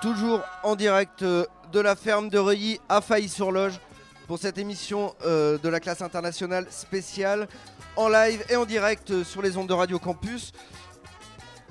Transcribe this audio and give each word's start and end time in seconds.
toujours 0.00 0.40
en 0.62 0.76
direct 0.76 1.22
euh, 1.22 1.44
de 1.72 1.80
la 1.80 1.94
ferme 1.94 2.30
de 2.30 2.38
Reuilly 2.38 2.80
à 2.88 3.00
Failly-sur-Loge 3.00 3.78
pour 4.26 4.38
cette 4.38 4.56
émission 4.56 5.14
euh, 5.24 5.58
de 5.58 5.68
la 5.68 5.78
classe 5.78 6.00
internationale 6.00 6.66
spéciale 6.70 7.48
en 7.96 8.08
live 8.08 8.42
et 8.48 8.56
en 8.56 8.64
direct 8.64 9.10
euh, 9.10 9.24
sur 9.24 9.42
les 9.42 9.58
ondes 9.58 9.68
de 9.68 9.74
Radio 9.74 9.98
Campus. 9.98 10.52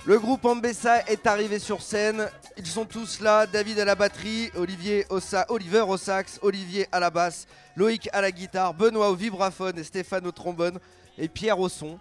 Le 0.05 0.19
groupe 0.19 0.45
Ambessa 0.45 1.01
est 1.07 1.25
arrivé 1.25 1.57
sur 1.57 1.81
scène. 1.81 2.29
Ils 2.57 2.67
sont 2.67 2.85
tous 2.85 3.19
là. 3.19 3.47
David 3.47 3.79
à 3.79 3.85
la 3.85 3.95
batterie, 3.95 4.51
Oliver 4.55 5.05
au 5.09 5.97
sax, 5.97 6.39
Olivier 6.43 6.87
à 6.91 6.99
la 6.99 7.09
basse, 7.09 7.47
Loïc 7.75 8.09
à 8.13 8.21
la 8.21 8.31
guitare, 8.31 8.75
Benoît 8.75 9.09
au 9.09 9.15
vibraphone 9.15 9.77
et 9.79 9.83
Stéphane 9.83 10.27
au 10.27 10.31
trombone 10.31 10.79
et 11.17 11.27
Pierre 11.27 11.59
au 11.59 11.67
son. 11.67 11.97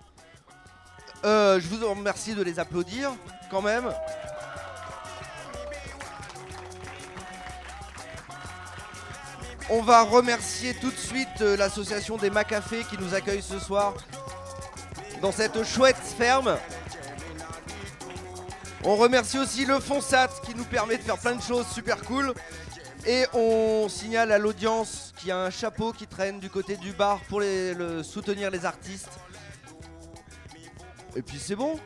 Je 1.25 1.67
vous 1.69 1.89
remercie 1.89 2.35
de 2.35 2.43
les 2.43 2.59
applaudir 2.59 3.13
quand 3.51 3.63
même. 3.63 3.91
On 9.71 9.83
va 9.83 10.03
remercier 10.03 10.73
tout 10.73 10.91
de 10.91 10.97
suite 10.97 11.43
euh, 11.43 11.55
l'association 11.55 12.17
des 12.17 12.31
Macafés 12.31 12.85
qui 12.85 12.97
nous 12.97 13.15
accueille 13.15 13.43
ce 13.43 13.59
soir 13.59 13.93
dans 15.21 15.31
cette 15.31 15.63
chouette 15.63 15.97
ferme. 15.97 16.57
On 18.83 18.97
remercie 18.97 19.39
aussi 19.39 19.67
le 19.67 19.79
Fonsat 19.79 20.29
qui 20.47 20.55
nous 20.55 20.65
permet 20.65 20.97
de 20.97 21.03
faire 21.03 21.19
plein 21.19 21.35
de 21.35 21.43
choses 21.43 21.67
super 21.67 22.03
cool. 22.05 22.33
Et 23.07 23.27
on 23.35 23.91
signale 23.91 24.33
à 24.33 24.39
l'audience 24.39 25.13
qu'il 25.19 25.29
y 25.29 25.33
a 25.33 25.39
un 25.39 25.51
chapeau 25.51 25.93
qui 25.93 26.07
traîne 26.07 26.41
du 26.41 26.49
côté 26.49 26.79
du 26.79 26.93
bar 26.93 27.21
pour 27.29 27.43
soutenir 28.03 28.51
les 28.51 28.65
artistes. 28.65 29.21
Et 31.15 31.21
puis 31.21 31.39
c'est 31.39 31.57
bon. 31.57 31.79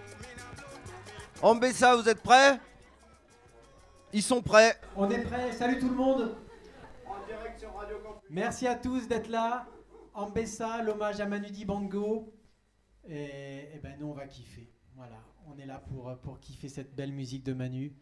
Ambessa, 1.42 1.96
vous 1.96 2.08
êtes 2.08 2.22
prêts? 2.22 2.60
Ils 4.12 4.22
sont 4.22 4.40
prêts. 4.40 4.78
On 4.96 5.10
est 5.10 5.22
prêt, 5.22 5.50
salut 5.52 5.80
tout 5.80 5.88
le 5.88 5.96
monde 5.96 6.36
Merci 8.30 8.66
à 8.66 8.74
tous 8.74 9.08
d'être 9.08 9.28
là. 9.28 9.66
Ambessa, 10.14 10.82
l'hommage 10.82 11.20
à 11.20 11.26
Manu 11.26 11.50
Dibango. 11.50 12.32
Et, 13.08 13.80
ben 13.82 13.96
nous, 13.98 14.08
on 14.08 14.12
va 14.14 14.26
kiffer. 14.26 14.70
Voilà, 14.96 15.16
on 15.46 15.58
est 15.58 15.66
là 15.66 15.78
pour, 15.78 16.16
pour 16.18 16.38
kiffer 16.40 16.68
cette 16.68 16.94
belle 16.94 17.12
musique 17.12 17.44
de 17.44 17.52
Manu. 17.52 17.94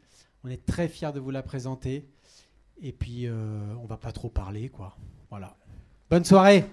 On 0.45 0.49
est 0.49 0.65
très 0.65 0.89
fiers 0.89 1.13
de 1.13 1.21
vous 1.21 1.31
la 1.31 1.43
présenter. 1.43 2.09
Et 2.83 2.93
puis, 2.93 3.27
euh, 3.27 3.75
on 3.83 3.87
va 3.87 3.97
pas 3.97 4.13
trop 4.13 4.29
parler, 4.29 4.69
quoi. 4.69 4.97
Voilà. 5.31 5.57
Bonne 6.09 6.25
soirée. 6.25 6.65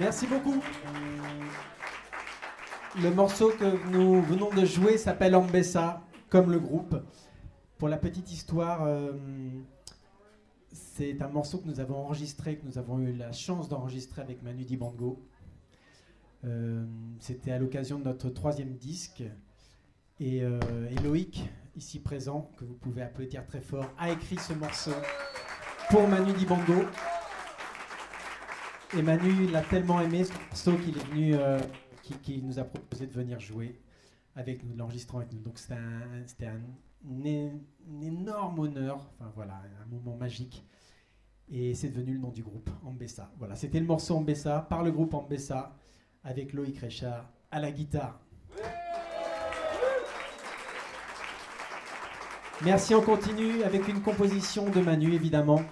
Merci 0.00 0.26
beaucoup. 0.26 0.60
Le 3.00 3.10
morceau 3.12 3.50
que 3.50 3.88
nous 3.90 4.20
venons 4.22 4.50
de 4.50 4.64
jouer 4.64 4.98
s'appelle 4.98 5.36
Ambessa, 5.36 6.02
comme 6.28 6.50
le 6.50 6.58
groupe. 6.58 6.96
Pour 7.78 7.88
la 7.88 7.96
petite 7.96 8.32
histoire, 8.32 8.82
euh, 8.84 9.12
c'est 10.72 11.22
un 11.22 11.28
morceau 11.28 11.58
que 11.58 11.68
nous 11.68 11.78
avons 11.78 11.96
enregistré, 11.96 12.56
que 12.56 12.66
nous 12.66 12.78
avons 12.78 12.98
eu 12.98 13.12
la 13.12 13.30
chance 13.30 13.68
d'enregistrer 13.68 14.22
avec 14.22 14.42
Manu 14.42 14.64
Dibango. 14.64 15.22
Euh, 16.44 16.84
C'était 17.20 17.52
à 17.52 17.58
l'occasion 17.58 17.98
de 18.00 18.04
notre 18.04 18.30
troisième 18.30 18.74
disque. 18.74 19.22
Et, 20.18 20.42
euh, 20.42 20.60
et 20.90 20.94
Loïc, 21.02 21.48
ici 21.76 22.00
présent, 22.00 22.50
que 22.56 22.64
vous 22.64 22.74
pouvez 22.74 23.02
applaudir 23.02 23.46
très 23.46 23.60
fort, 23.60 23.86
a 23.98 24.10
écrit 24.10 24.38
ce 24.38 24.52
morceau 24.54 24.92
pour 25.90 26.08
Manu 26.08 26.32
Dibango. 26.32 26.82
Et 28.96 29.02
Manu 29.02 29.48
l'a 29.48 29.62
tellement 29.62 30.00
aimé 30.00 30.22
ce 30.52 30.70
qu'il 30.70 30.96
est 30.96 31.04
venu, 31.06 31.34
euh, 31.34 31.58
nous 32.42 32.58
a 32.60 32.64
proposé 32.64 33.06
de 33.06 33.12
venir 33.12 33.40
jouer 33.40 33.80
avec 34.36 34.62
nous, 34.62 34.76
l'enregistrant 34.76 35.18
avec 35.18 35.32
nous. 35.32 35.40
Donc 35.40 35.58
c'était 35.58 36.46
un, 36.46 36.60
énorme 38.02 38.58
honneur, 38.60 39.10
voilà, 39.34 39.60
un 39.82 39.86
moment 39.92 40.16
magique. 40.16 40.64
Et 41.50 41.74
c'est 41.74 41.88
devenu 41.88 42.12
le 42.12 42.20
nom 42.20 42.30
du 42.30 42.42
groupe, 42.42 42.70
Ambessa. 42.84 43.32
Voilà, 43.38 43.56
c'était 43.56 43.80
le 43.80 43.86
morceau 43.86 44.16
Ambessa 44.16 44.60
par 44.68 44.84
le 44.84 44.92
groupe 44.92 45.14
Ambessa 45.14 45.74
avec 46.22 46.52
Loïc 46.52 46.78
Richard 46.78 47.28
à 47.50 47.58
la 47.58 47.72
guitare. 47.72 48.20
Merci, 52.64 52.94
on 52.94 53.02
continue 53.02 53.64
avec 53.64 53.88
une 53.88 54.00
composition 54.00 54.70
de 54.70 54.80
Manu 54.80 55.12
évidemment 55.12 55.62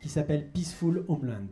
qui 0.00 0.08
s'appelle 0.08 0.50
Peaceful 0.50 1.04
Homeland. 1.08 1.48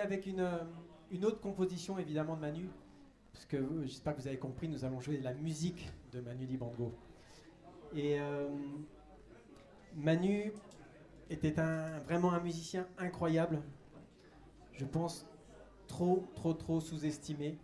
Avec 0.00 0.26
une, 0.26 0.40
euh, 0.40 0.58
une 1.10 1.24
autre 1.24 1.40
composition 1.40 1.98
évidemment 1.98 2.34
de 2.36 2.40
Manu, 2.40 2.68
parce 3.32 3.44
que 3.44 3.58
j'espère 3.84 4.16
que 4.16 4.22
vous 4.22 4.26
avez 4.26 4.38
compris, 4.38 4.68
nous 4.68 4.84
allons 4.84 5.00
jouer 5.00 5.18
de 5.18 5.24
la 5.24 5.34
musique 5.34 5.90
de 6.12 6.20
Manu 6.20 6.46
Dibango. 6.46 6.92
Et 7.94 8.18
euh, 8.18 8.48
Manu 9.94 10.52
était 11.28 11.54
vraiment 12.06 12.32
un 12.32 12.40
musicien 12.40 12.86
incroyable, 12.96 13.60
je 14.72 14.84
pense 14.86 15.26
trop, 15.88 16.24
trop, 16.34 16.54
trop 16.54 16.80
sous-estimé, 16.80 17.58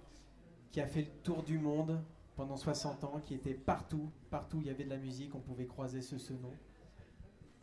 qui 0.70 0.80
a 0.82 0.86
fait 0.86 1.02
le 1.02 1.22
tour 1.22 1.42
du 1.42 1.58
monde 1.58 1.98
pendant 2.36 2.56
60 2.56 3.04
ans, 3.04 3.20
qui 3.24 3.34
était 3.34 3.54
partout, 3.54 4.10
partout 4.30 4.58
où 4.58 4.60
il 4.60 4.66
y 4.66 4.70
avait 4.70 4.84
de 4.84 4.90
la 4.90 4.98
musique, 4.98 5.34
on 5.34 5.40
pouvait 5.40 5.66
croiser 5.66 6.02
ce, 6.02 6.18
ce 6.18 6.34
nom. 6.34 6.52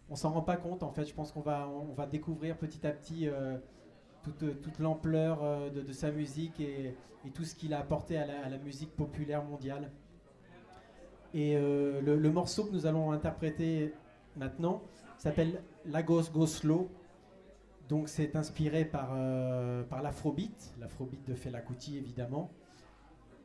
On 0.10 0.16
s'en 0.16 0.32
rend 0.32 0.42
pas 0.42 0.58
compte 0.58 0.82
en 0.82 0.92
fait, 0.92 1.06
je 1.06 1.14
pense 1.14 1.32
qu'on 1.32 1.42
va, 1.42 1.68
on 1.70 1.94
va 1.94 2.08
découvrir 2.08 2.58
petit 2.58 2.86
à 2.86 2.92
petit 2.92 3.28
euh, 3.28 3.58
toute, 4.32 4.80
l'ampleur 4.80 5.44
euh, 5.44 5.70
de, 5.70 5.92
sa 5.92 6.12
musique 6.12 6.60
et, 6.60 6.96
tout 7.34 7.44
ce 7.44 7.56
qu'il 7.56 7.74
a 7.74 7.80
apporté 7.80 8.18
à 8.18 8.50
la, 8.50 8.58
musique 8.58 8.96
populaire 8.96 9.44
mondiale. 9.44 9.90
Et 11.34 11.56
euh, 11.56 12.02
le, 12.02 12.32
morceau 12.32 12.66
que 12.66 12.72
nous 12.72 12.86
allons 12.86 13.12
interpréter 13.12 13.94
maintenant 14.38 14.84
s'appelle 15.18 15.62
Lagos 15.86 16.30
Go 16.32 16.46
Slow. 16.46 16.90
Donc 17.90 18.10
c'est 18.10 18.36
inspiré 18.36 18.86
par, 18.86 19.10
euh, 19.14 19.84
par 19.84 20.02
l'afrobeat, 20.02 20.76
l'afrobeat 20.80 21.28
de 21.28 21.34
Fela 21.34 21.62
Kuti 21.62 21.98
évidemment. 21.98 22.52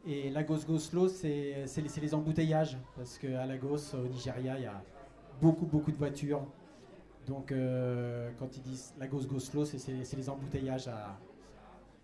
Et 0.06 0.30
Lagos 0.30 0.60
Go 0.66 0.78
Slow, 0.78 1.08
c'est 1.08 1.64
les, 1.76 2.00
les 2.00 2.14
embouteillages, 2.14 2.78
parce 2.96 3.18
qu'à 3.18 3.44
Lagos, 3.44 3.94
au 3.94 4.08
Nigeria, 4.08 4.56
il 4.58 4.62
y 4.62 4.66
a 4.66 4.82
beaucoup, 5.40 5.66
beaucoup 5.66 5.92
de 5.92 5.96
voitures. 5.96 6.42
Donc 7.30 7.52
euh, 7.52 8.28
quand 8.40 8.56
ils 8.56 8.62
disent 8.62 8.92
Lagos 8.98 9.20
Go 9.28 9.38
Slow, 9.38 9.64
c'est- 9.64 10.16
les 10.16 10.28
embouteillages 10.28 10.88
à, 10.88 11.16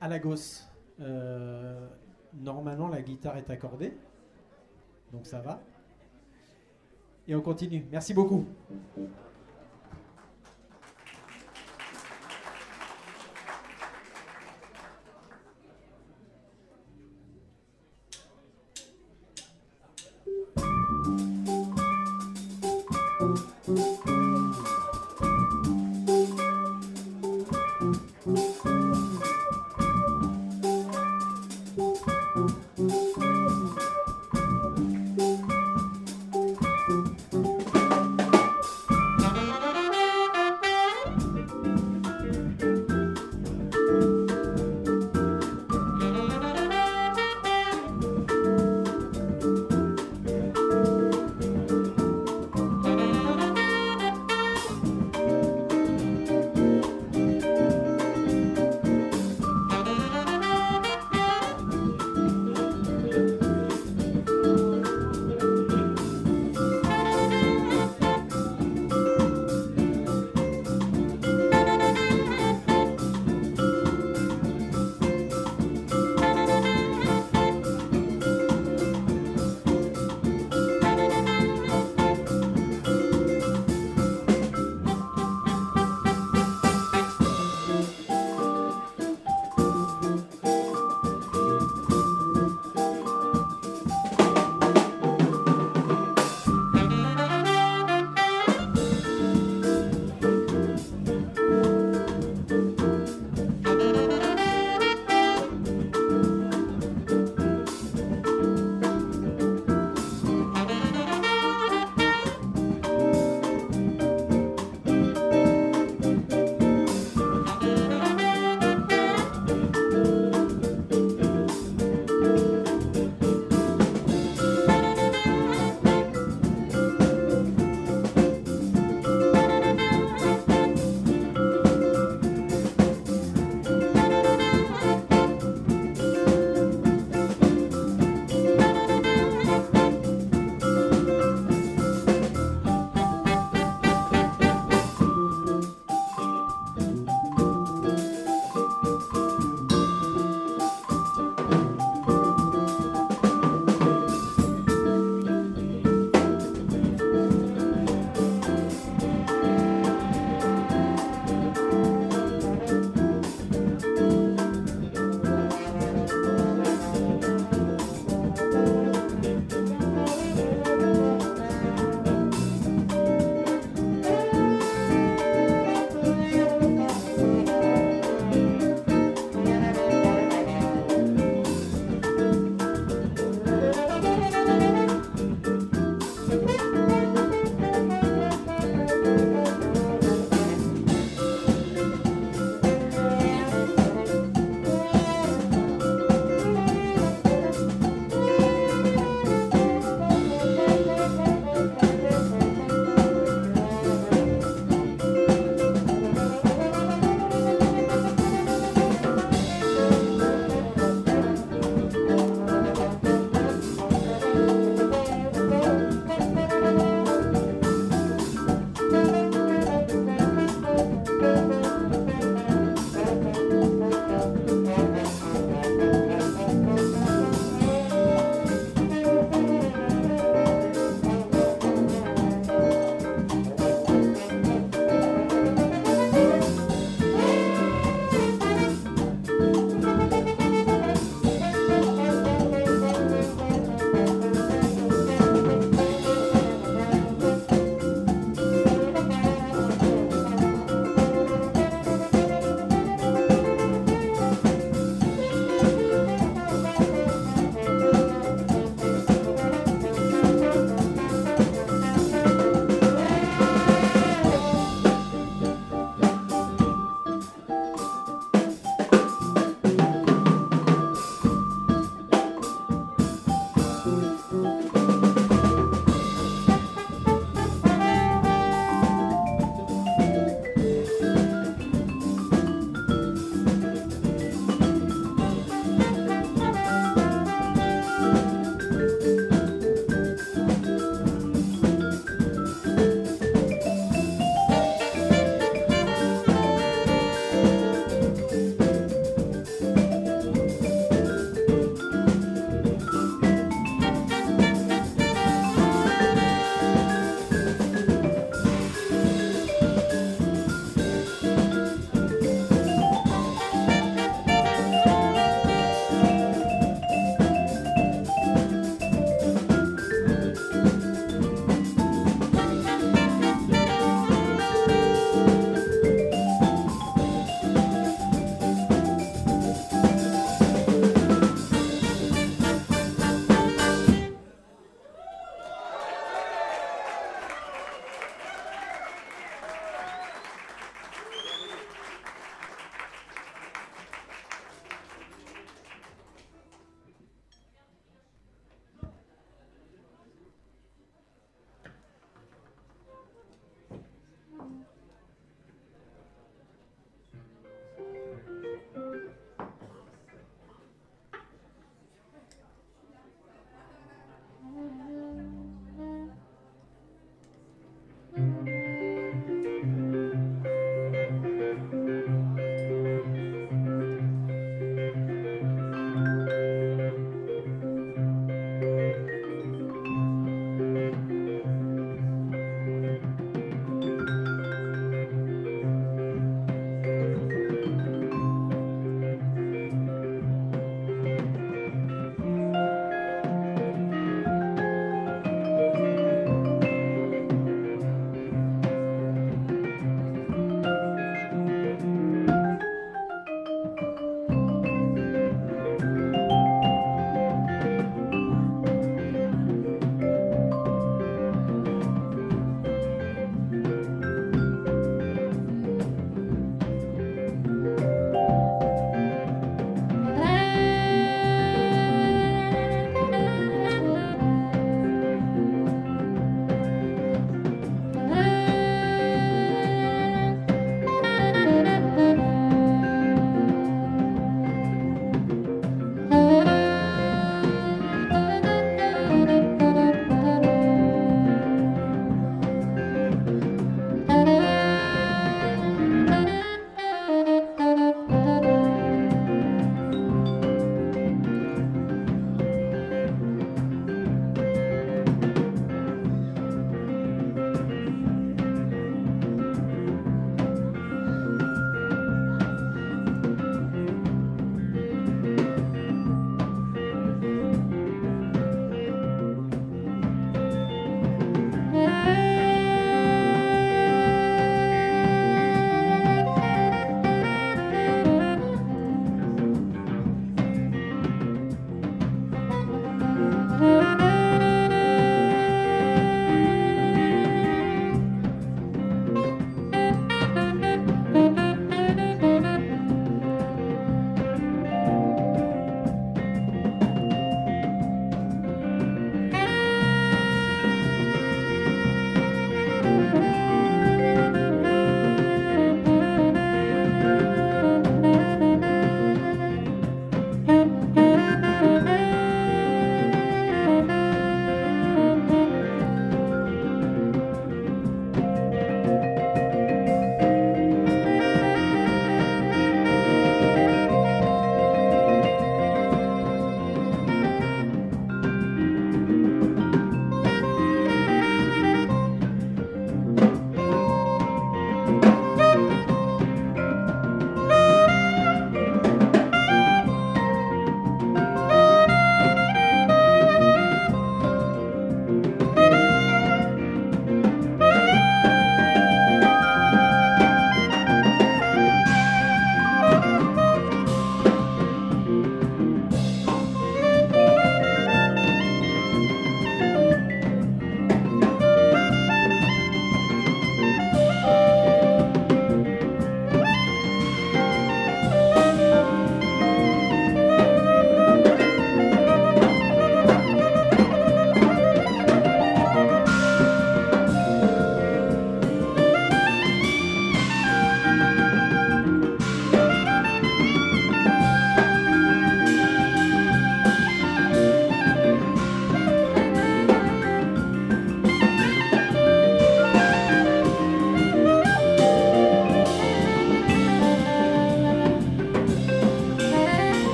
à 0.00 0.06
Lagos. 0.08 0.62
Euh, 1.00 1.88
normalement, 2.34 2.86
la 2.86 3.02
guitare 3.02 3.36
est 3.36 3.50
accordée, 3.50 3.92
donc 5.12 5.26
ça 5.26 5.40
va. 5.40 5.60
Et 7.26 7.34
on 7.34 7.40
continue. 7.40 7.84
Merci 7.90 8.14
beaucoup. 8.14 8.46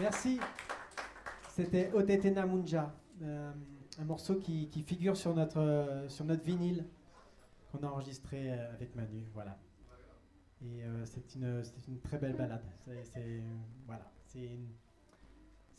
Merci. 0.00 0.38
C'était 1.48 1.90
Otetena 1.92 2.46
Munja, 2.46 2.94
euh, 3.22 3.52
un 3.98 4.04
morceau 4.04 4.36
qui, 4.36 4.68
figure 4.86 5.16
sur 5.16 5.34
notre, 5.34 5.58
euh, 5.58 6.08
sur 6.08 6.24
notre 6.24 6.44
vinyle 6.44 6.84
qu'on 7.72 7.82
a 7.84 7.90
enregistré 7.90 8.52
euh, 8.52 8.72
avec 8.74 8.94
Manu. 8.94 9.24
Voilà. 9.34 9.58
Et 10.62 10.82
c'est 11.04 11.36
une, 11.36 11.62
une, 11.86 12.00
très 12.00 12.18
belle 12.18 12.34
balade. 12.34 12.64
Voilà, 13.86 14.10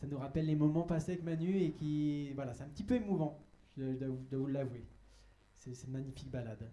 ça 0.00 0.06
nous 0.06 0.18
rappelle 0.18 0.46
les 0.46 0.56
moments 0.56 0.84
passés 0.84 1.12
avec 1.12 1.22
Manu 1.22 1.58
et 1.58 1.72
qui, 1.72 2.32
voilà, 2.32 2.54
c'est 2.54 2.64
un 2.64 2.68
petit 2.68 2.84
peu 2.84 2.94
émouvant, 2.94 3.38
je 3.76 3.92
dois, 3.92 4.08
vous 4.38 4.46
l'avouer. 4.46 4.86
C'est, 5.58 5.84
une 5.84 5.92
magnifique 5.92 6.30
balade. 6.30 6.70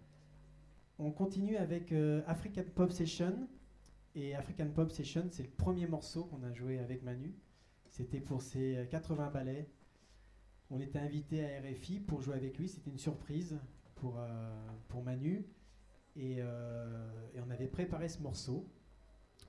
On 1.00 1.12
continue 1.12 1.58
avec 1.58 1.94
African 2.28 2.64
Pop 2.76 2.94
Session. 2.94 3.50
Et 4.20 4.34
African 4.34 4.70
Pop 4.70 4.92
Session, 4.92 5.28
c'est 5.30 5.44
le 5.44 5.50
premier 5.50 5.86
morceau 5.86 6.24
qu'on 6.24 6.42
a 6.42 6.52
joué 6.52 6.80
avec 6.80 7.04
Manu. 7.04 7.36
C'était 7.92 8.20
pour 8.20 8.42
ses 8.42 8.88
80 8.90 9.30
ballets. 9.30 9.70
On 10.72 10.80
était 10.80 10.98
invité 10.98 11.46
à 11.46 11.62
RFI 11.62 12.00
pour 12.00 12.24
jouer 12.24 12.34
avec 12.34 12.58
lui. 12.58 12.68
C'était 12.68 12.90
une 12.90 12.98
surprise 12.98 13.60
pour, 13.94 14.18
euh, 14.18 14.68
pour 14.88 15.04
Manu. 15.04 15.46
Euh, 16.18 17.30
et, 17.36 17.42
on 17.42 17.52
avait 17.52 17.68
préparé 17.68 18.10
ce 18.10 18.20
morceau. 18.24 18.68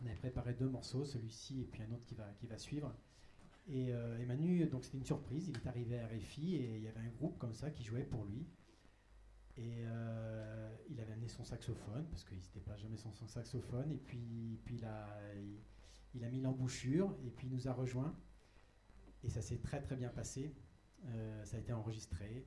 On 0.03 0.07
avait 0.07 0.16
préparé 0.16 0.53
deux 0.53 0.69
morceaux, 0.69 1.07
celui-ci 1.07 1.62
et 1.62 1.64
puis 1.64 1.83
un 1.83 1.91
autre 1.95 2.05
qui 2.05 2.14
va, 2.14 2.31
qui 2.39 2.47
va 2.47 2.59
suivre. 2.59 2.95
Et, 3.71 3.95
euh, 3.95 4.19
et 4.19 4.27
Manu, 4.27 4.66
donc 4.66 4.85
c'était 4.85 4.99
une 4.99 5.07
surprise. 5.07 5.49
Il 5.49 5.57
est 5.57 5.66
arrivé 5.66 5.99
à 5.99 6.09
RFI 6.09 6.57
et 6.57 6.77
il 6.77 6.83
y 6.83 6.89
avait 6.89 7.01
un 7.01 7.16
groupe 7.16 7.39
comme 7.39 7.55
ça 7.55 7.71
qui 7.71 7.85
jouait 7.85 8.05
pour 8.05 8.27
lui. 8.27 8.47
Et 9.59 9.83
euh, 9.83 10.71
il 10.89 11.01
avait 11.01 11.13
amené 11.13 11.29
son 11.29 11.43
saxophone, 11.45 12.07
parce 12.11 12.25
qu'il 12.25 12.39
n'était 12.39 12.61
pas 12.61 12.77
jamais 12.77 12.97
son, 12.97 13.13
saxophone. 13.27 13.91
Et 13.91 13.99
puis, 13.99 14.61
puis 14.65 14.77
il, 14.77 14.85
a, 14.85 15.21
il, 16.15 16.25
a 16.25 16.31
mis 16.31 16.41
l'embouchure, 16.41 17.13
et 17.27 17.31
puis 17.31 17.49
il 17.49 17.53
nous 17.53 17.67
a 17.67 17.73
rejoints. 17.73 18.15
Et 19.25 19.31
ça 19.31 19.43
s'est 19.43 19.59
très 19.59 19.83
très 19.83 19.97
bien 19.97 20.11
passé. 20.11 20.55
Euh, 21.07 21.45
ça 21.45 21.57
a 21.57 21.61
été 21.61 21.73
enregistré. 21.73 22.47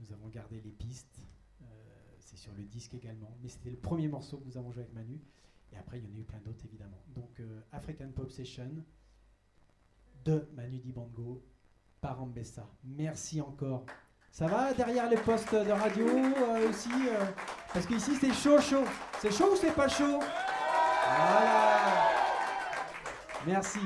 Nous 0.00 0.12
avons 0.14 0.28
gardé 0.28 0.62
les 0.62 0.70
pistes. 0.70 1.20
Euh, 1.60 1.64
c'est 2.20 2.38
sur 2.38 2.54
le 2.54 2.64
disque 2.64 2.94
également. 2.94 3.36
Mais 3.42 3.48
c'était 3.48 3.70
le 3.70 3.76
premier 3.76 4.08
morceau 4.08 4.38
que 4.38 4.46
nous 4.46 4.56
avons 4.56 4.72
joué 4.72 4.84
avec 4.84 4.94
Manu. 4.94 5.20
Et 5.72 5.76
après, 5.76 5.98
il 5.98 6.08
y 6.08 6.10
en 6.10 6.14
a 6.14 6.18
eu 6.18 6.24
plein 6.24 6.40
d'autres 6.40 6.64
évidemment. 6.64 7.04
Donc, 7.14 7.40
African 7.70 8.10
Pop 8.12 8.30
Session 8.30 8.82
de 10.24 10.48
Manu 10.54 10.78
Dibango 10.78 11.44
par 12.00 12.20
Ambessa. 12.20 12.68
Merci 12.82 13.40
encore. 13.40 13.84
Ça 14.32 14.46
va 14.46 14.72
derrière 14.72 15.08
les 15.08 15.16
postes 15.16 15.54
de 15.54 15.72
radio 15.72 16.06
euh, 16.06 16.68
aussi 16.68 16.88
euh, 17.08 17.24
Parce 17.74 17.84
qu'ici 17.86 18.12
c'est 18.20 18.32
chaud, 18.32 18.60
chaud. 18.60 18.84
C'est 19.20 19.32
chaud 19.32 19.50
ou 19.52 19.56
c'est 19.56 19.74
pas 19.74 19.88
chaud? 19.88 20.20
Voilà. 20.20 21.80
Merci. 23.46 23.80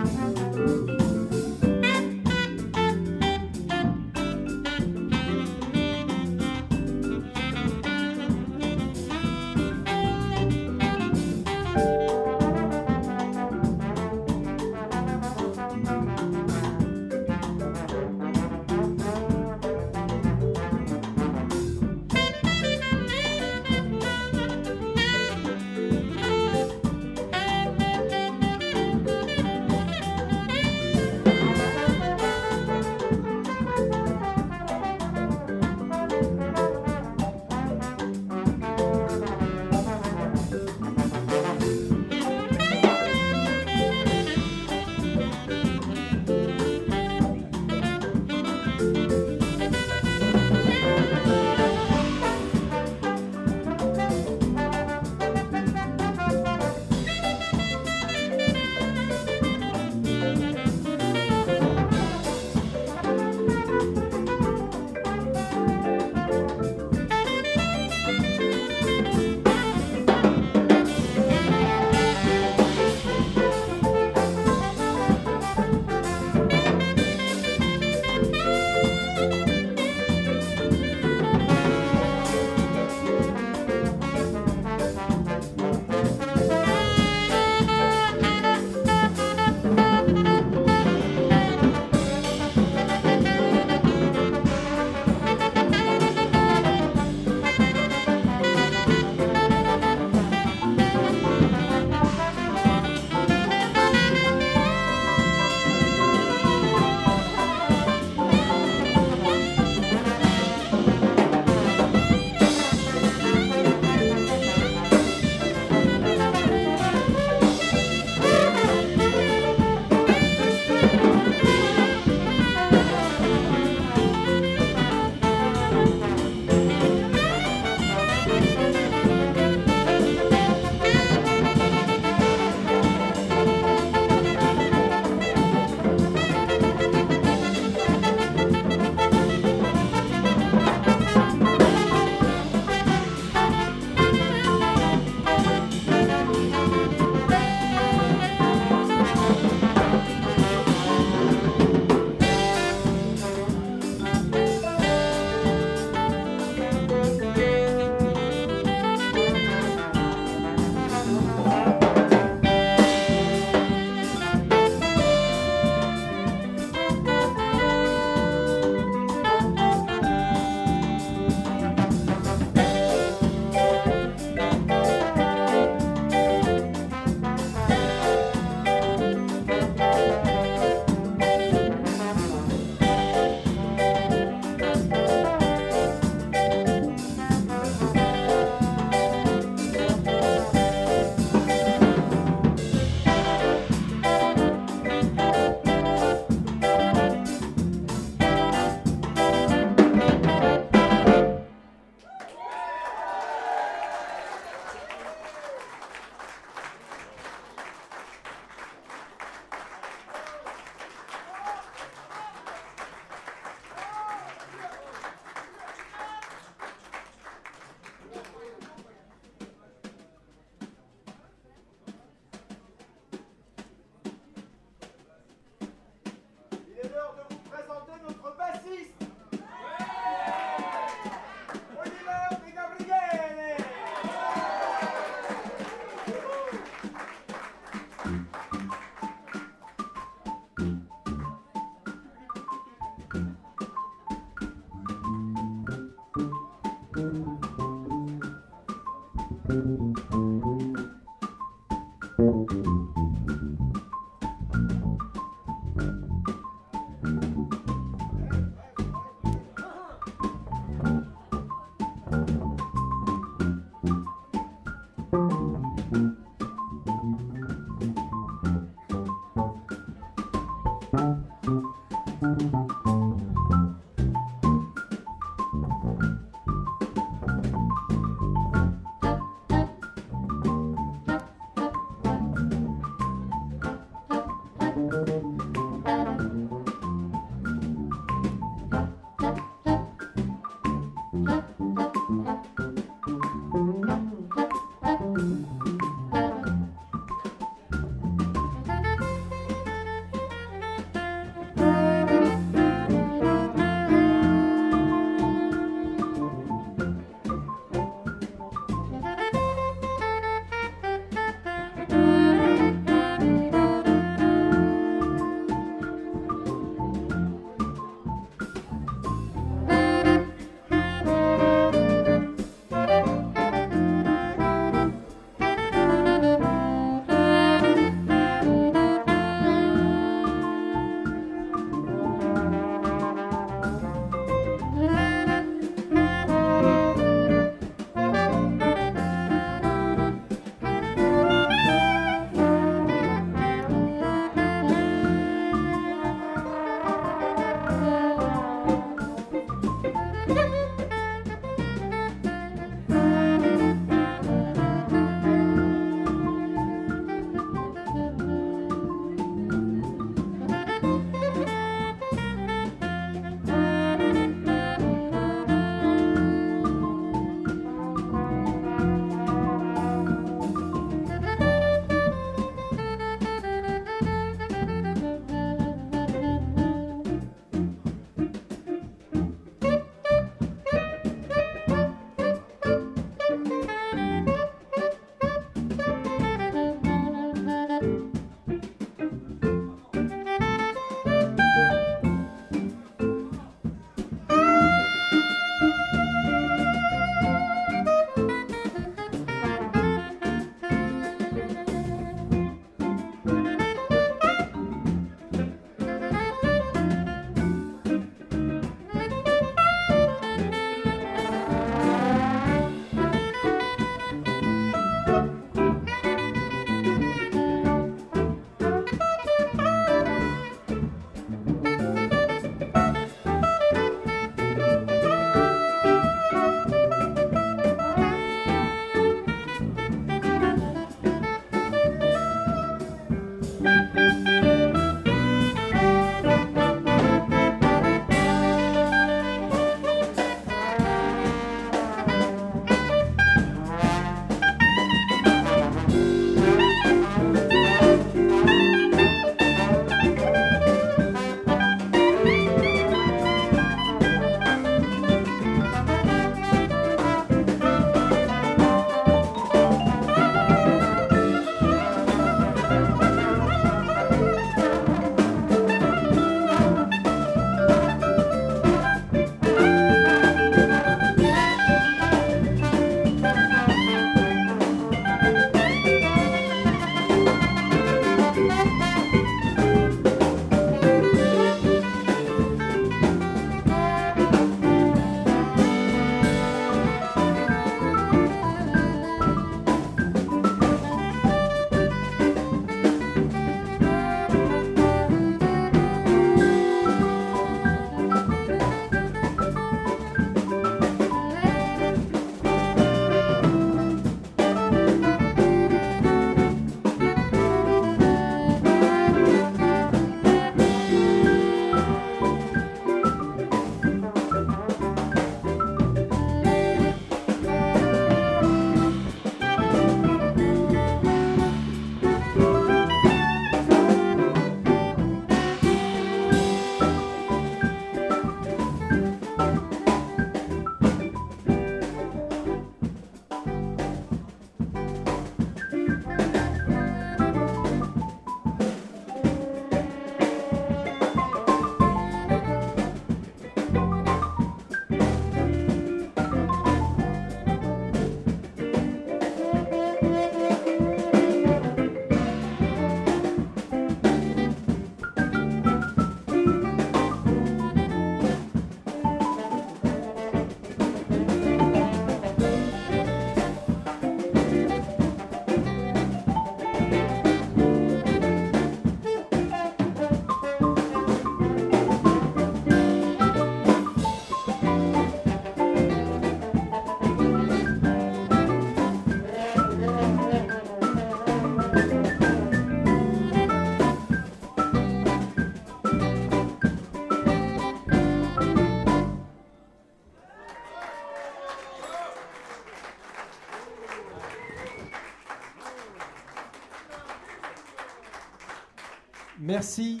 Merci. 599.60 600.00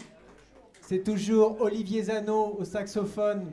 C'est 0.80 1.04
toujours 1.04 1.60
Olivier 1.60 2.04
Zano 2.04 2.56
au 2.58 2.64
saxophone. 2.64 3.52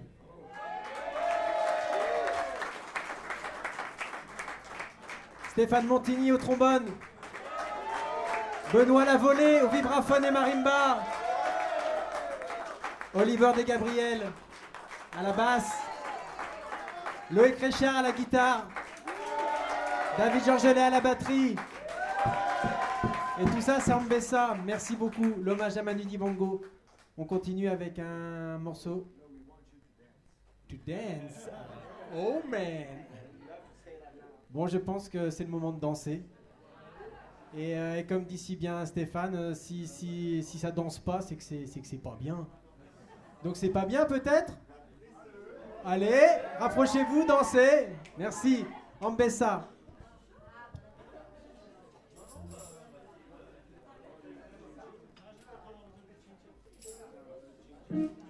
Stéphane 5.52 5.86
Montigny 5.86 6.32
au 6.32 6.38
trombone. 6.38 6.86
Benoît 8.72 9.04
Lavolée 9.04 9.60
au 9.64 9.68
vibraphone 9.68 10.24
et 10.24 10.32
marimba. 10.32 11.04
Oliver 13.14 13.52
De 13.58 13.64
Gabriel 13.64 14.32
à 15.20 15.24
la 15.24 15.34
basse. 15.34 15.74
Loïc 17.32 17.60
Richard 17.60 17.98
à 17.98 18.02
la 18.02 18.14
guitare. 18.14 18.66
David 20.18 20.46
Georgelet 20.46 20.84
à 20.84 20.90
la 20.90 21.02
batterie. 21.02 21.58
Et 23.40 23.46
tout 23.46 23.62
ça, 23.62 23.80
c'est 23.80 23.94
Ambessa. 23.94 24.56
Merci 24.66 24.96
beaucoup. 24.96 25.36
L'hommage 25.44 25.78
à 25.78 25.84
Manu 25.84 26.04
Dibango. 26.04 26.62
On 27.16 27.24
continue 27.24 27.68
avec 27.68 28.00
un 28.00 28.58
morceau. 28.58 29.08
To 30.68 30.76
dance. 30.88 31.48
Oh 32.16 32.42
man. 32.50 32.88
Bon, 34.50 34.66
je 34.66 34.80
pense 34.80 35.08
que 35.08 35.30
c'est 35.30 35.44
le 35.44 35.52
moment 35.52 35.72
de 35.72 35.80
danser. 35.80 36.24
Et, 37.56 37.78
euh, 37.78 38.02
comme 38.08 38.26
dit 38.26 38.40
si 38.40 38.56
bien 38.56 38.84
Stéphane, 38.86 39.36
euh, 39.36 39.54
si, 39.54 39.88
si, 39.88 40.42
si 40.42 40.58
ça 40.58 40.72
danse 40.72 40.98
pas, 40.98 41.22
c'est 41.22 41.36
que 41.36 41.44
c'est 41.44 41.68
c'est 41.68 41.80
que 41.80 41.88
c'est 41.88 41.98
pas 41.98 42.18
bien. 42.20 42.48
Donc 43.44 43.56
c'est 43.56 43.70
pas 43.70 43.86
bien 43.86 44.06
peut-être? 44.06 44.58
Allez, 45.86 46.26
rapprochez-vous, 46.60 47.26
dansez. 47.26 47.90
Merci. 48.18 48.66
Ambessa. 49.00 49.70
Thank 57.92 58.27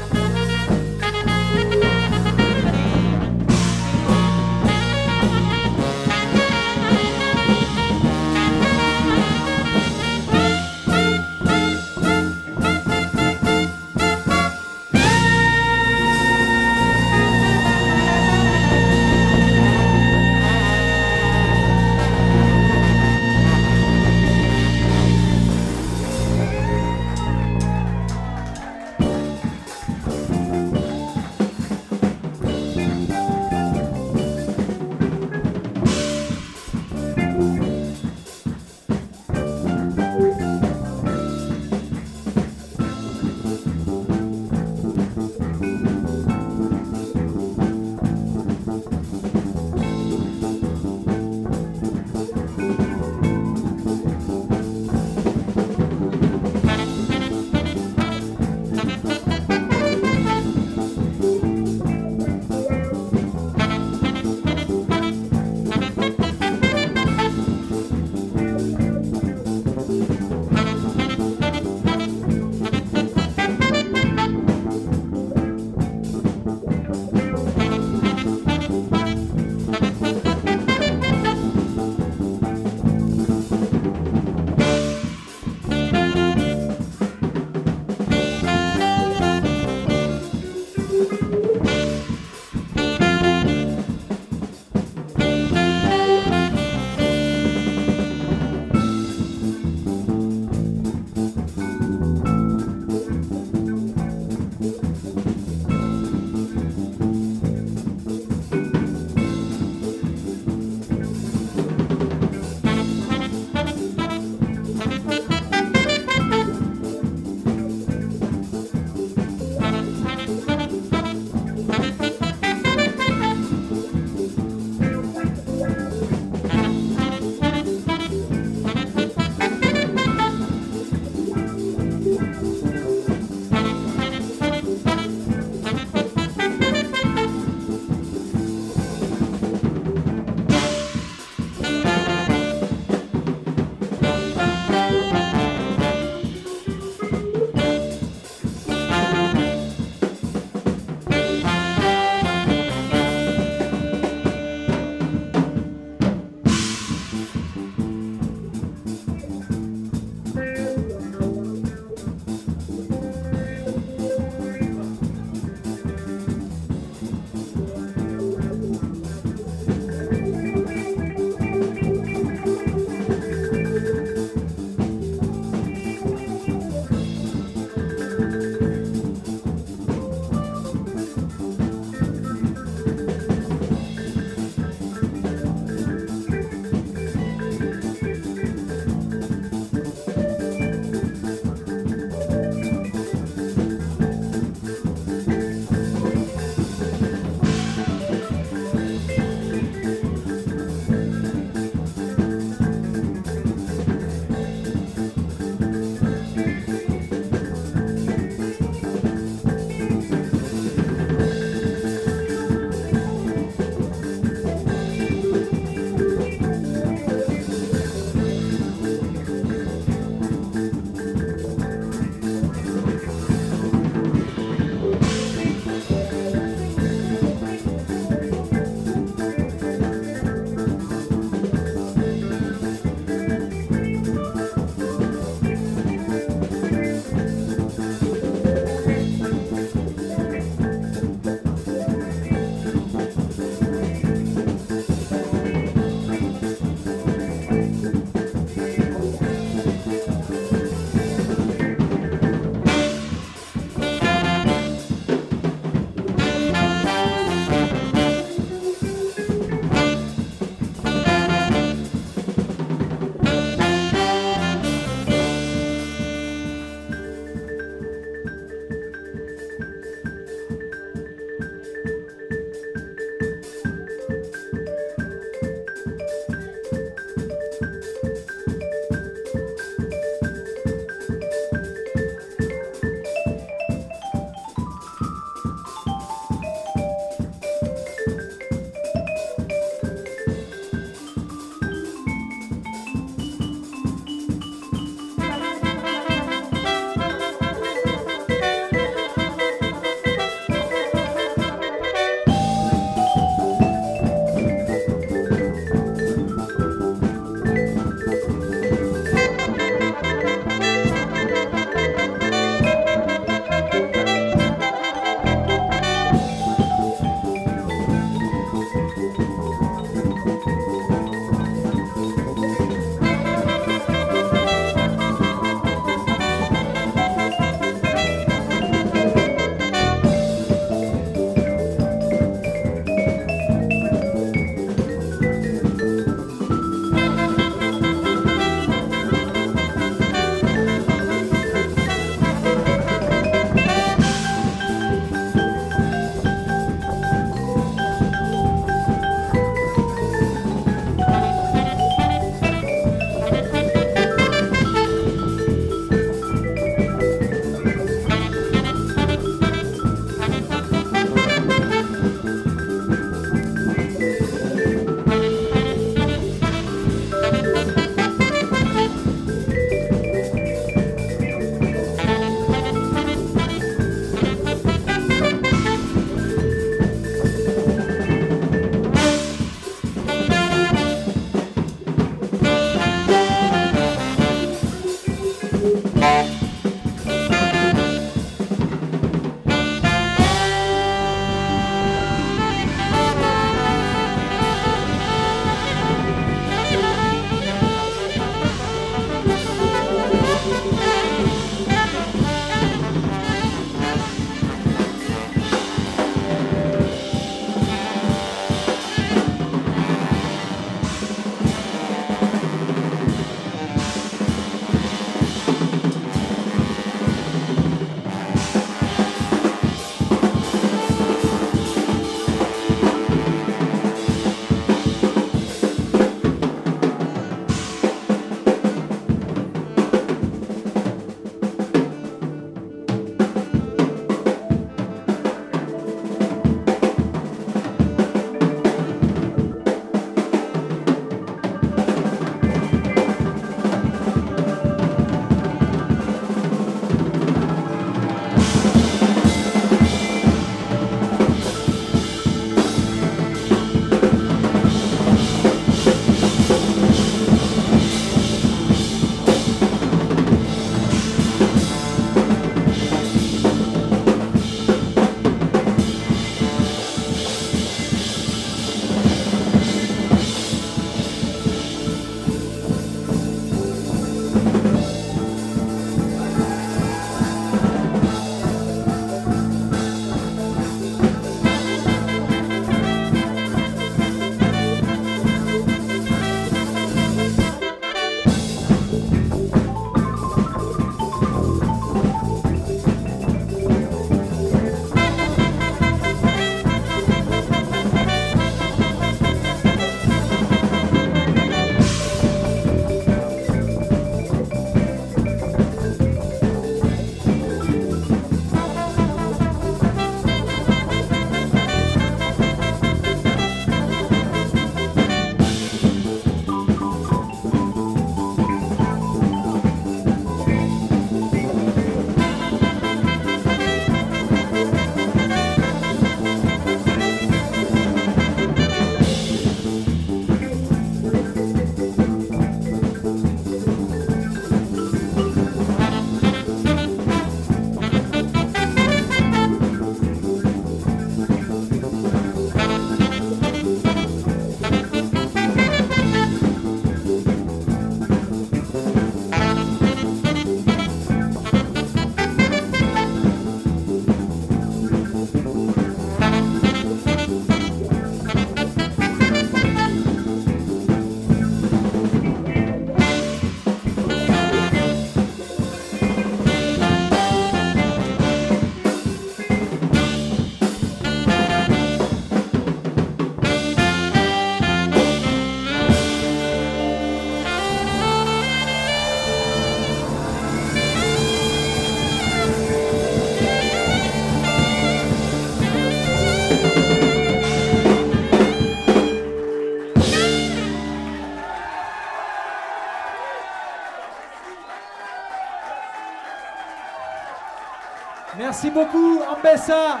Merci 598.68 598.86
beaucoup, 598.86 599.22
Ambessa. 599.22 600.00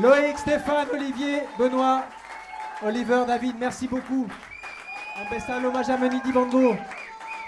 Loïc, 0.00 0.38
Stéphane, 0.38 0.86
Olivier, 0.92 1.42
Benoît, 1.58 2.04
Oliver, 2.84 3.24
David, 3.26 3.56
merci 3.58 3.88
beaucoup. 3.88 4.28
Ambessa, 5.20 5.58
l'hommage 5.58 5.90
à 5.90 5.96
Dibango. 5.96 6.76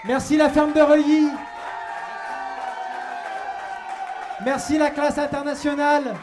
Merci 0.03 0.35
la 0.35 0.49
ferme 0.49 0.73
de 0.73 0.81
Reuilly. 0.81 1.29
Merci 4.43 4.77
la 4.77 4.89
classe 4.89 5.17
internationale. 5.17 6.13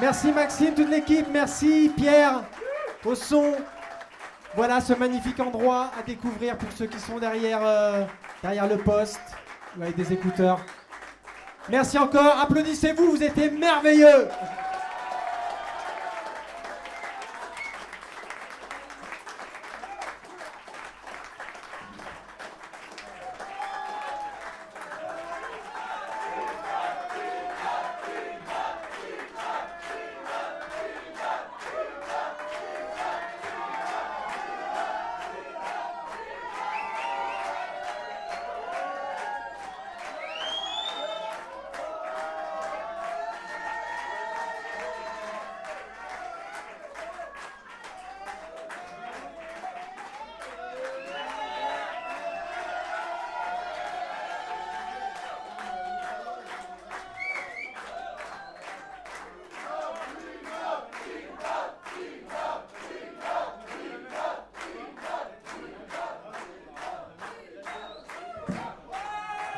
Merci 0.00 0.32
Maxime, 0.32 0.74
toute 0.74 0.88
l'équipe. 0.88 1.28
Merci 1.32 1.92
Pierre 1.96 2.42
au 3.04 3.14
son. 3.14 3.54
Voilà 4.56 4.80
ce 4.80 4.94
magnifique 4.94 5.38
endroit 5.38 5.92
à 5.96 6.02
découvrir 6.02 6.56
pour 6.58 6.72
ceux 6.72 6.86
qui 6.86 6.98
sont 6.98 7.18
derrière, 7.18 7.60
euh, 7.62 8.04
derrière 8.42 8.66
le 8.66 8.78
poste 8.78 9.36
avec 9.80 9.96
des 9.96 10.12
écouteurs. 10.12 10.60
Merci 11.68 11.98
encore. 11.98 12.38
Applaudissez-vous, 12.40 13.10
vous 13.10 13.22
étiez 13.22 13.50
merveilleux. 13.50 14.28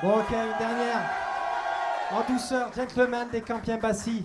Bon, 0.00 0.10
ok, 0.10 0.30
une 0.30 0.58
dernière. 0.58 1.10
En 2.12 2.32
douceur, 2.32 2.72
gentleman 2.72 3.28
des 3.32 3.40
Campiens 3.40 3.78
Bassi. 3.78 4.24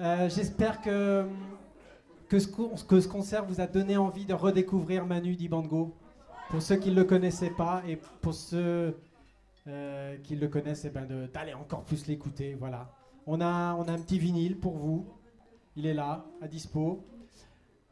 Euh, 0.00 0.28
J'espère 0.28 0.80
que, 0.80 1.26
que, 2.28 2.40
ce, 2.40 2.48
que 2.48 3.00
ce 3.00 3.06
concert 3.06 3.44
vous 3.44 3.60
a 3.60 3.68
donné 3.68 3.96
envie 3.96 4.26
de 4.26 4.34
redécouvrir 4.34 5.06
Manu 5.06 5.36
Dibango. 5.36 5.94
Pour 6.50 6.60
ceux 6.60 6.74
qui 6.74 6.90
ne 6.90 6.96
le 6.96 7.04
connaissaient 7.04 7.54
pas 7.56 7.82
et 7.86 8.00
pour 8.20 8.34
ceux 8.34 8.96
euh, 9.68 10.16
qui 10.24 10.34
le 10.34 10.48
connaissent, 10.48 10.84
eh 10.84 10.90
ben 10.90 11.06
d'aller 11.32 11.54
encore 11.54 11.84
plus 11.84 12.08
l'écouter. 12.08 12.56
Voilà. 12.58 12.90
On 13.28 13.40
a, 13.40 13.74
on 13.74 13.84
a 13.84 13.92
un 13.92 13.98
petit 13.98 14.18
vinyle 14.18 14.58
pour 14.58 14.76
vous. 14.76 15.06
Il 15.76 15.86
est 15.86 15.94
là, 15.94 16.24
à 16.42 16.48
dispo. 16.48 17.06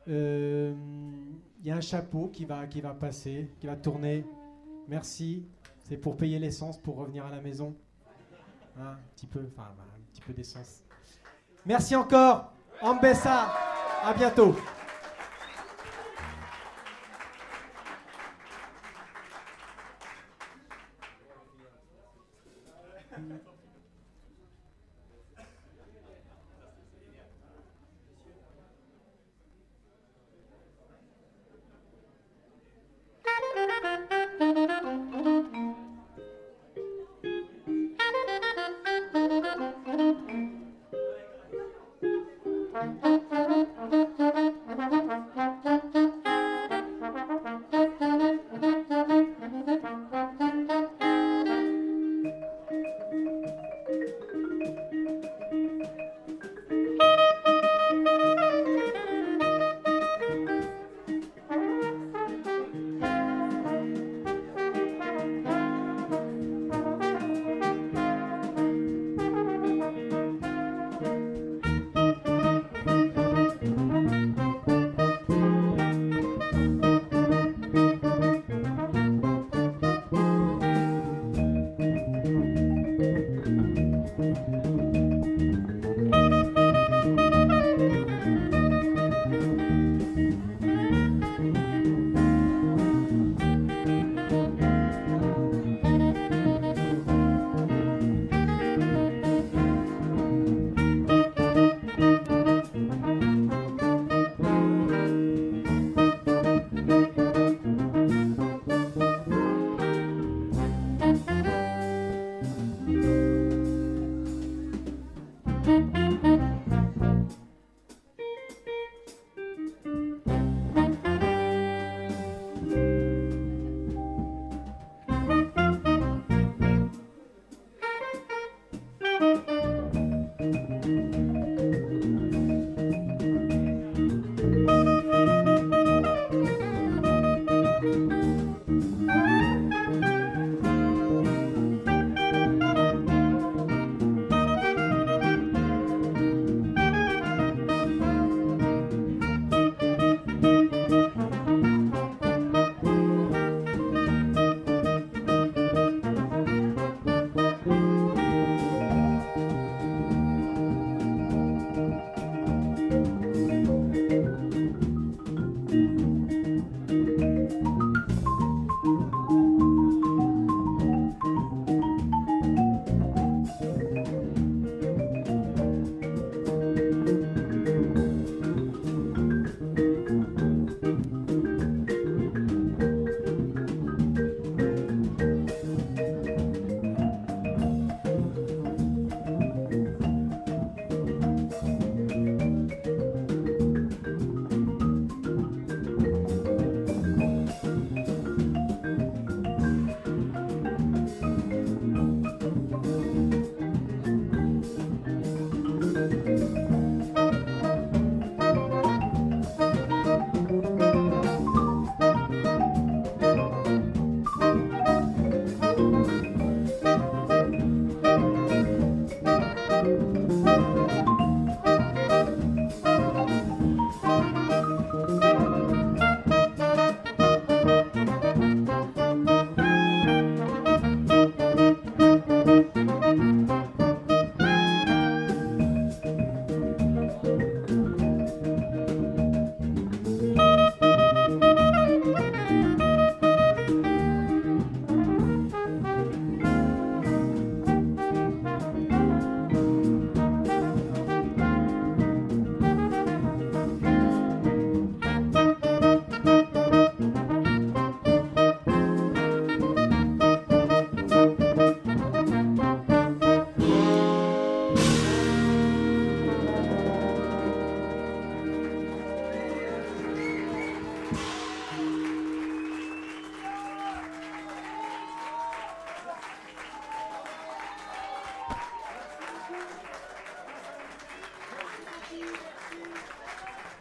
Euh, 0.09 0.75
Il 1.61 1.67
y 1.69 1.71
a 1.71 1.77
un 1.77 1.81
chapeau 1.81 2.27
qui 2.27 2.45
va, 2.45 2.67
qui 2.67 2.81
va 2.81 2.93
passer, 2.93 3.55
qui 3.61 3.69
va 3.69 3.77
tourner. 3.77 4.27
Merci. 4.89 5.47
C'est 5.85 5.97
pour 5.97 6.17
payer 6.17 6.39
l'essence 6.39 6.79
pour 6.81 6.97
revenir 6.97 7.27
à 7.27 7.31
la 7.31 7.41
maison. 7.41 7.77
Hein, 8.79 8.93
un 8.93 8.99
petit 9.15 9.27
peu, 9.27 9.41
enfin 9.53 9.69
bah, 9.77 9.85
un 9.95 10.01
petit 10.13 10.23
peu 10.23 10.33
d'essence. 10.33 10.83
Merci 11.67 11.95
encore, 11.95 12.53
Ambessa. 12.81 13.53
À 14.05 14.15
bientôt. 14.15 14.57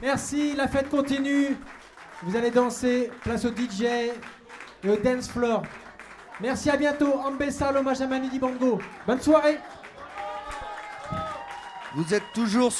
Merci, 0.01 0.55
la 0.55 0.67
fête 0.67 0.89
continue. 0.89 1.55
Vous 2.23 2.35
allez 2.35 2.49
danser, 2.49 3.11
place 3.21 3.45
au 3.45 3.49
DJ 3.49 3.83
et 4.83 4.89
au 4.89 4.95
dance 4.97 5.29
floor. 5.29 5.61
Merci, 6.39 6.71
à 6.71 6.77
bientôt. 6.77 7.13
Ambessa, 7.13 7.71
l'hommage 7.71 8.01
à 8.01 8.07
Manu 8.07 8.27
Dibango. 8.27 8.79
Bonne 9.05 9.21
soirée. 9.21 9.59
Vous 11.93 12.13
êtes 12.13 12.23
toujours 12.33 12.71